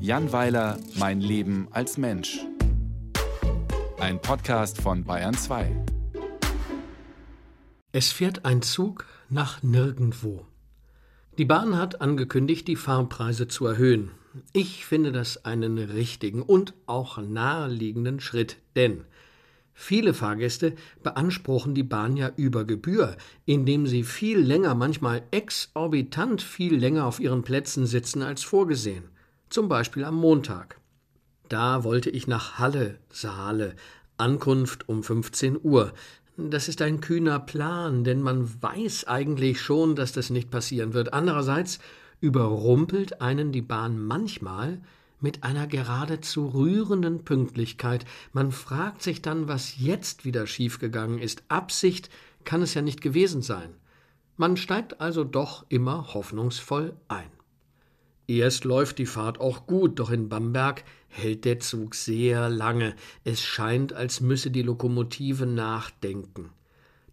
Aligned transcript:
Jan 0.00 0.32
Weiler, 0.32 0.78
Mein 0.96 1.20
Leben 1.20 1.68
als 1.70 1.98
Mensch. 1.98 2.38
Ein 3.98 4.20
Podcast 4.20 4.80
von 4.80 5.04
Bayern 5.04 5.34
2. 5.34 5.84
Es 7.92 8.12
fährt 8.12 8.44
ein 8.44 8.62
Zug 8.62 9.06
nach 9.28 9.62
nirgendwo. 9.62 10.46
Die 11.36 11.44
Bahn 11.44 11.76
hat 11.76 12.00
angekündigt, 12.00 12.68
die 12.68 12.76
Fahrpreise 12.76 13.48
zu 13.48 13.66
erhöhen. 13.66 14.10
Ich 14.52 14.86
finde 14.86 15.12
das 15.12 15.44
einen 15.44 15.78
richtigen 15.78 16.42
und 16.42 16.74
auch 16.86 17.18
naheliegenden 17.18 18.20
Schritt, 18.20 18.56
denn 18.76 19.04
Viele 19.80 20.12
Fahrgäste 20.12 20.74
beanspruchen 21.04 21.72
die 21.72 21.84
Bahn 21.84 22.16
ja 22.16 22.32
über 22.34 22.64
Gebühr, 22.64 23.16
indem 23.46 23.86
sie 23.86 24.02
viel 24.02 24.40
länger, 24.40 24.74
manchmal 24.74 25.22
exorbitant 25.30 26.42
viel 26.42 26.74
länger 26.74 27.04
auf 27.06 27.20
ihren 27.20 27.44
Plätzen 27.44 27.86
sitzen 27.86 28.22
als 28.22 28.42
vorgesehen. 28.42 29.04
Zum 29.50 29.68
Beispiel 29.68 30.02
am 30.02 30.16
Montag. 30.16 30.80
Da 31.48 31.84
wollte 31.84 32.10
ich 32.10 32.26
nach 32.26 32.58
Halle, 32.58 32.98
Saale, 33.08 33.76
Ankunft 34.16 34.88
um 34.88 35.04
15 35.04 35.60
Uhr. 35.62 35.92
Das 36.36 36.66
ist 36.66 36.82
ein 36.82 37.00
kühner 37.00 37.38
Plan, 37.38 38.02
denn 38.02 38.20
man 38.20 38.50
weiß 38.60 39.06
eigentlich 39.06 39.60
schon, 39.60 39.94
dass 39.94 40.10
das 40.10 40.28
nicht 40.28 40.50
passieren 40.50 40.92
wird. 40.92 41.12
Andererseits 41.12 41.78
überrumpelt 42.20 43.22
einen 43.22 43.52
die 43.52 43.62
Bahn 43.62 43.96
manchmal, 44.04 44.80
mit 45.20 45.44
einer 45.44 45.66
geradezu 45.66 46.48
rührenden 46.48 47.24
Pünktlichkeit. 47.24 48.04
Man 48.32 48.52
fragt 48.52 49.02
sich 49.02 49.22
dann, 49.22 49.48
was 49.48 49.78
jetzt 49.78 50.24
wieder 50.24 50.46
schiefgegangen 50.46 51.18
ist. 51.18 51.42
Absicht 51.48 52.10
kann 52.44 52.62
es 52.62 52.74
ja 52.74 52.82
nicht 52.82 53.00
gewesen 53.00 53.42
sein. 53.42 53.74
Man 54.36 54.56
steigt 54.56 55.00
also 55.00 55.24
doch 55.24 55.66
immer 55.68 56.14
hoffnungsvoll 56.14 56.94
ein. 57.08 57.30
Erst 58.28 58.64
läuft 58.64 58.98
die 58.98 59.06
Fahrt 59.06 59.40
auch 59.40 59.66
gut, 59.66 59.98
doch 59.98 60.10
in 60.10 60.28
Bamberg 60.28 60.84
hält 61.08 61.46
der 61.46 61.60
Zug 61.60 61.94
sehr 61.94 62.50
lange. 62.50 62.94
Es 63.24 63.42
scheint, 63.42 63.94
als 63.94 64.20
müsse 64.20 64.50
die 64.50 64.62
Lokomotive 64.62 65.46
nachdenken. 65.46 66.50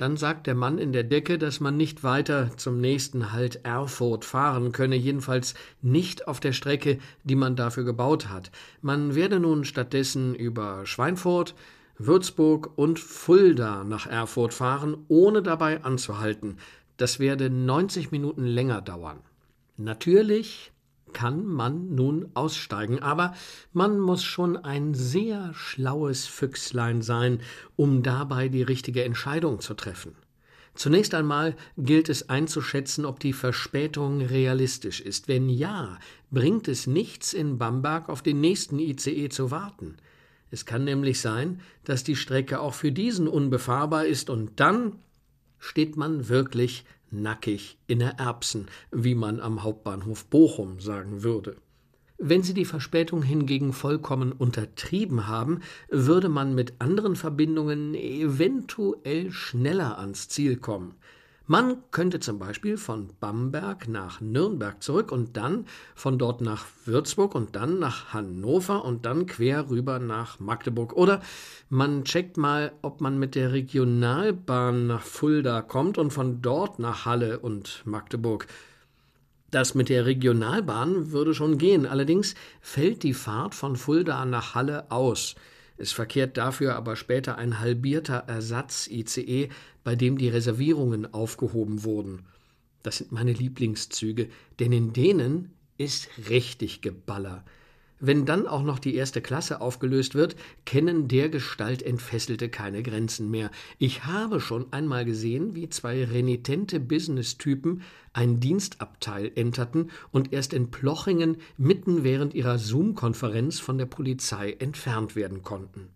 Dann 0.00 0.16
sagt 0.16 0.46
der 0.46 0.54
Mann 0.54 0.78
in 0.78 0.94
der 0.94 1.04
Decke, 1.04 1.36
dass 1.36 1.60
man 1.60 1.76
nicht 1.76 2.02
weiter 2.02 2.56
zum 2.56 2.80
nächsten 2.80 3.32
Halt 3.32 3.66
Erfurt 3.66 4.24
fahren 4.24 4.72
könne, 4.72 4.96
jedenfalls 4.96 5.52
nicht 5.82 6.26
auf 6.26 6.40
der 6.40 6.54
Strecke, 6.54 6.98
die 7.22 7.34
man 7.34 7.54
dafür 7.54 7.84
gebaut 7.84 8.30
hat. 8.30 8.50
Man 8.80 9.14
werde 9.14 9.40
nun 9.40 9.66
stattdessen 9.66 10.34
über 10.34 10.86
Schweinfurt, 10.86 11.54
Würzburg 11.98 12.70
und 12.78 12.98
Fulda 12.98 13.84
nach 13.84 14.06
Erfurt 14.06 14.54
fahren, 14.54 14.96
ohne 15.08 15.42
dabei 15.42 15.84
anzuhalten. 15.84 16.56
Das 16.96 17.18
werde 17.18 17.50
90 17.50 18.10
Minuten 18.10 18.46
länger 18.46 18.80
dauern. 18.80 19.18
Natürlich 19.76 20.69
kann 21.12 21.46
man 21.46 21.94
nun 21.94 22.30
aussteigen, 22.34 23.00
aber 23.00 23.34
man 23.72 23.98
muss 23.98 24.24
schon 24.24 24.56
ein 24.56 24.94
sehr 24.94 25.52
schlaues 25.54 26.26
Füchslein 26.26 27.02
sein, 27.02 27.40
um 27.76 28.02
dabei 28.02 28.48
die 28.48 28.62
richtige 28.62 29.04
Entscheidung 29.04 29.60
zu 29.60 29.74
treffen. 29.74 30.14
Zunächst 30.74 31.14
einmal 31.14 31.56
gilt 31.76 32.08
es 32.08 32.28
einzuschätzen, 32.28 33.04
ob 33.04 33.20
die 33.20 33.32
Verspätung 33.32 34.22
realistisch 34.22 35.00
ist. 35.00 35.28
Wenn 35.28 35.48
ja, 35.48 35.98
bringt 36.30 36.68
es 36.68 36.86
nichts, 36.86 37.32
in 37.32 37.58
Bamberg 37.58 38.08
auf 38.08 38.22
den 38.22 38.40
nächsten 38.40 38.78
ICE 38.78 39.28
zu 39.28 39.50
warten. 39.50 39.96
Es 40.50 40.64
kann 40.66 40.84
nämlich 40.84 41.20
sein, 41.20 41.60
dass 41.84 42.04
die 42.04 42.16
Strecke 42.16 42.60
auch 42.60 42.74
für 42.74 42.92
diesen 42.92 43.28
unbefahrbar 43.28 44.06
ist, 44.06 44.30
und 44.30 44.58
dann 44.58 44.96
steht 45.58 45.96
man 45.96 46.28
wirklich 46.28 46.84
nackig 47.10 47.78
in 47.86 48.00
Erbsen, 48.00 48.66
wie 48.90 49.14
man 49.14 49.40
am 49.40 49.62
Hauptbahnhof 49.62 50.26
Bochum 50.26 50.80
sagen 50.80 51.22
würde. 51.22 51.56
Wenn 52.22 52.42
Sie 52.42 52.52
die 52.52 52.66
Verspätung 52.66 53.22
hingegen 53.22 53.72
vollkommen 53.72 54.32
untertrieben 54.32 55.26
haben, 55.26 55.60
würde 55.88 56.28
man 56.28 56.54
mit 56.54 56.74
anderen 56.78 57.16
Verbindungen 57.16 57.94
eventuell 57.94 59.32
schneller 59.32 59.98
ans 59.98 60.28
Ziel 60.28 60.56
kommen. 60.56 60.96
Man 61.50 61.78
könnte 61.90 62.20
zum 62.20 62.38
Beispiel 62.38 62.76
von 62.76 63.08
Bamberg 63.18 63.88
nach 63.88 64.20
Nürnberg 64.20 64.80
zurück 64.80 65.10
und 65.10 65.36
dann 65.36 65.66
von 65.96 66.16
dort 66.16 66.40
nach 66.42 66.64
Würzburg 66.84 67.34
und 67.34 67.56
dann 67.56 67.80
nach 67.80 68.14
Hannover 68.14 68.84
und 68.84 69.04
dann 69.04 69.26
quer 69.26 69.68
rüber 69.68 69.98
nach 69.98 70.38
Magdeburg. 70.38 70.92
Oder 70.92 71.20
man 71.68 72.04
checkt 72.04 72.36
mal, 72.36 72.70
ob 72.82 73.00
man 73.00 73.18
mit 73.18 73.34
der 73.34 73.50
Regionalbahn 73.50 74.86
nach 74.86 75.02
Fulda 75.02 75.60
kommt 75.60 75.98
und 75.98 76.12
von 76.12 76.40
dort 76.40 76.78
nach 76.78 77.04
Halle 77.04 77.40
und 77.40 77.82
Magdeburg. 77.84 78.46
Das 79.50 79.74
mit 79.74 79.88
der 79.88 80.06
Regionalbahn 80.06 81.10
würde 81.10 81.34
schon 81.34 81.58
gehen, 81.58 81.84
allerdings 81.84 82.36
fällt 82.60 83.02
die 83.02 83.12
Fahrt 83.12 83.56
von 83.56 83.74
Fulda 83.74 84.24
nach 84.24 84.54
Halle 84.54 84.88
aus. 84.92 85.34
Es 85.80 85.92
verkehrt 85.92 86.36
dafür 86.36 86.76
aber 86.76 86.94
später 86.94 87.38
ein 87.38 87.58
halbierter 87.58 88.24
Ersatz-ICE, 88.26 89.48
bei 89.82 89.96
dem 89.96 90.18
die 90.18 90.28
Reservierungen 90.28 91.14
aufgehoben 91.14 91.84
wurden. 91.84 92.26
Das 92.82 92.98
sind 92.98 93.12
meine 93.12 93.32
Lieblingszüge, 93.32 94.28
denn 94.58 94.72
in 94.72 94.92
denen 94.92 95.54
ist 95.78 96.10
richtig 96.28 96.82
Geballer. 96.82 97.46
Wenn 98.02 98.24
dann 98.24 98.46
auch 98.46 98.62
noch 98.62 98.78
die 98.78 98.94
erste 98.94 99.20
Klasse 99.20 99.60
aufgelöst 99.60 100.14
wird, 100.14 100.34
kennen 100.64 101.06
dergestalt 101.06 101.82
Entfesselte 101.82 102.48
keine 102.48 102.82
Grenzen 102.82 103.30
mehr. 103.30 103.50
Ich 103.78 104.06
habe 104.06 104.40
schon 104.40 104.72
einmal 104.72 105.04
gesehen, 105.04 105.54
wie 105.54 105.68
zwei 105.68 106.02
renitente 106.04 106.80
Business-Typen 106.80 107.82
ein 108.14 108.40
Dienstabteil 108.40 109.30
enterten 109.34 109.90
und 110.12 110.32
erst 110.32 110.54
in 110.54 110.70
Plochingen 110.70 111.36
mitten 111.58 112.02
während 112.02 112.32
ihrer 112.32 112.58
Zoom-Konferenz 112.58 113.60
von 113.60 113.76
der 113.76 113.86
Polizei 113.86 114.52
entfernt 114.52 115.14
werden 115.14 115.42
konnten. 115.42 115.88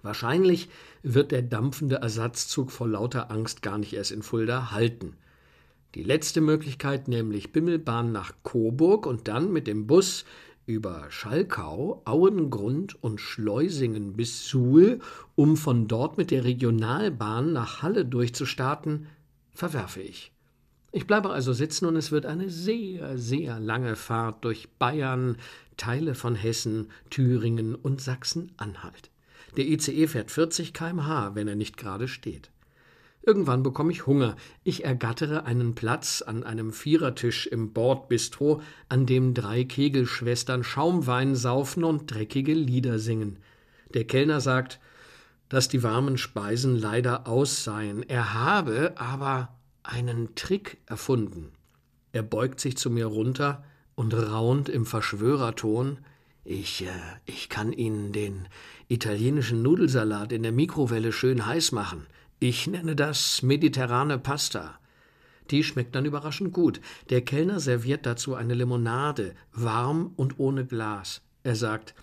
Wahrscheinlich 0.00 0.70
wird 1.02 1.30
der 1.30 1.42
dampfende 1.42 1.96
Ersatzzug 1.96 2.70
vor 2.72 2.88
lauter 2.88 3.30
Angst 3.30 3.60
gar 3.60 3.76
nicht 3.76 3.92
erst 3.92 4.12
in 4.12 4.22
Fulda 4.22 4.70
halten. 4.70 5.14
Die 5.94 6.04
letzte 6.04 6.40
Möglichkeit, 6.40 7.08
nämlich 7.08 7.52
Bimmelbahn 7.52 8.12
nach 8.12 8.32
Coburg 8.44 9.06
und 9.06 9.28
dann 9.28 9.52
mit 9.52 9.66
dem 9.66 9.86
Bus 9.88 10.24
über 10.70 11.06
Schalkau, 11.10 12.02
Auengrund 12.04 13.02
und 13.02 13.20
Schleusingen 13.20 14.14
bis 14.14 14.48
Suhl, 14.48 15.00
um 15.34 15.56
von 15.56 15.88
dort 15.88 16.16
mit 16.16 16.30
der 16.30 16.44
Regionalbahn 16.44 17.52
nach 17.52 17.82
Halle 17.82 18.04
durchzustarten, 18.04 19.06
verwerfe 19.52 20.00
ich. 20.00 20.32
Ich 20.92 21.06
bleibe 21.06 21.30
also 21.30 21.52
sitzen 21.52 21.86
und 21.86 21.96
es 21.96 22.10
wird 22.10 22.26
eine 22.26 22.48
sehr, 22.48 23.18
sehr 23.18 23.60
lange 23.60 23.96
Fahrt 23.96 24.44
durch 24.44 24.68
Bayern, 24.78 25.36
Teile 25.76 26.14
von 26.14 26.34
Hessen, 26.34 26.90
Thüringen 27.10 27.74
und 27.74 28.00
Sachsen-Anhalt. 28.00 29.10
Der 29.56 29.66
ICE 29.66 30.06
fährt 30.06 30.30
40 30.30 30.72
km/h, 30.72 31.34
wenn 31.34 31.48
er 31.48 31.56
nicht 31.56 31.76
gerade 31.76 32.08
steht. 32.08 32.50
Irgendwann 33.22 33.62
bekomme 33.62 33.92
ich 33.92 34.06
Hunger. 34.06 34.36
Ich 34.64 34.84
ergattere 34.84 35.44
einen 35.44 35.74
Platz 35.74 36.22
an 36.22 36.42
einem 36.42 36.72
Vierertisch 36.72 37.46
im 37.46 37.72
Bordbistro, 37.72 38.62
an 38.88 39.06
dem 39.06 39.34
drei 39.34 39.64
Kegelschwestern 39.64 40.64
Schaumwein 40.64 41.34
saufen 41.34 41.84
und 41.84 42.12
dreckige 42.12 42.54
Lieder 42.54 42.98
singen. 42.98 43.38
Der 43.92 44.04
Kellner 44.04 44.40
sagt, 44.40 44.80
dass 45.48 45.68
die 45.68 45.82
warmen 45.82 46.16
Speisen 46.16 46.76
leider 46.76 47.26
aus 47.26 47.64
seien. 47.64 48.02
Er 48.08 48.32
habe 48.32 48.94
aber 48.96 49.54
einen 49.82 50.34
Trick 50.34 50.78
erfunden. 50.86 51.52
Er 52.12 52.22
beugt 52.22 52.60
sich 52.60 52.76
zu 52.76 52.90
mir 52.90 53.06
runter 53.06 53.64
und 53.94 54.14
raunt 54.14 54.68
im 54.68 54.86
Verschwörerton 54.86 55.98
ich, 56.44 56.82
äh, 56.82 56.88
ich 57.26 57.48
kann 57.48 57.72
Ihnen 57.72 58.12
den 58.12 58.48
italienischen 58.88 59.62
Nudelsalat 59.62 60.32
in 60.32 60.42
der 60.42 60.52
Mikrowelle 60.52 61.12
schön 61.12 61.46
heiß 61.46 61.72
machen. 61.72 62.06
Ich 62.42 62.66
nenne 62.66 62.96
das 62.96 63.42
mediterrane 63.42 64.18
Pasta. 64.18 64.78
Die 65.50 65.62
schmeckt 65.62 65.94
dann 65.94 66.06
überraschend 66.06 66.54
gut. 66.54 66.80
Der 67.10 67.20
Kellner 67.20 67.60
serviert 67.60 68.06
dazu 68.06 68.34
eine 68.34 68.54
Limonade, 68.54 69.34
warm 69.52 70.14
und 70.16 70.38
ohne 70.38 70.64
Glas. 70.64 71.20
Er 71.42 71.54
sagt, 71.54 71.94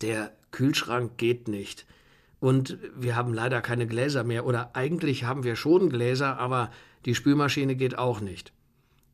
der 0.00 0.32
Kühlschrank 0.52 1.18
geht 1.18 1.48
nicht. 1.48 1.86
Und 2.38 2.78
wir 2.94 3.16
haben 3.16 3.34
leider 3.34 3.60
keine 3.62 3.88
Gläser 3.88 4.22
mehr. 4.22 4.46
Oder 4.46 4.76
eigentlich 4.76 5.24
haben 5.24 5.42
wir 5.42 5.56
schon 5.56 5.90
Gläser, 5.90 6.38
aber 6.38 6.70
die 7.04 7.16
Spülmaschine 7.16 7.74
geht 7.74 7.98
auch 7.98 8.20
nicht. 8.20 8.52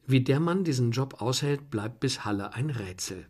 Wie 0.07 0.21
der 0.21 0.41
Mann 0.41 0.63
diesen 0.63 0.91
Job 0.91 1.23
aushält, 1.23 1.71
bleibt 1.71 2.01
bis 2.01 2.27
Halle 2.27 2.53
ein 2.53 2.69
Rätsel. 2.69 3.25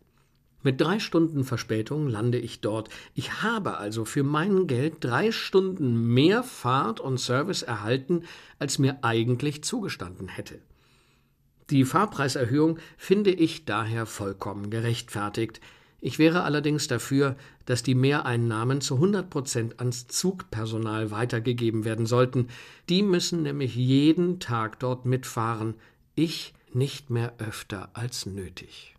Mit 0.67 0.81
drei 0.81 0.99
Stunden 0.99 1.45
Verspätung 1.45 2.09
lande 2.09 2.37
ich 2.37 2.59
dort. 2.59 2.89
Ich 3.13 3.41
habe 3.41 3.77
also 3.77 4.03
für 4.03 4.23
mein 4.23 4.67
Geld 4.67 4.95
drei 4.99 5.31
Stunden 5.31 6.13
mehr 6.13 6.43
Fahrt 6.43 6.99
und 6.99 7.21
Service 7.21 7.61
erhalten, 7.61 8.23
als 8.59 8.77
mir 8.77 8.97
eigentlich 9.01 9.63
zugestanden 9.63 10.27
hätte. 10.27 10.59
Die 11.69 11.85
Fahrpreiserhöhung 11.85 12.79
finde 12.97 13.31
ich 13.31 13.63
daher 13.63 14.05
vollkommen 14.05 14.69
gerechtfertigt. 14.69 15.61
Ich 16.01 16.19
wäre 16.19 16.43
allerdings 16.43 16.89
dafür, 16.89 17.37
dass 17.65 17.81
die 17.81 17.95
Mehreinnahmen 17.95 18.81
zu 18.81 18.95
100 18.95 19.29
Prozent 19.29 19.79
ans 19.79 20.07
Zugpersonal 20.07 21.11
weitergegeben 21.11 21.85
werden 21.85 22.05
sollten. 22.05 22.49
Die 22.89 23.03
müssen 23.03 23.41
nämlich 23.41 23.73
jeden 23.73 24.41
Tag 24.41 24.79
dort 24.79 25.05
mitfahren. 25.05 25.75
Ich 26.13 26.53
nicht 26.73 27.09
mehr 27.09 27.35
öfter 27.37 27.91
als 27.93 28.25
nötig. 28.25 28.96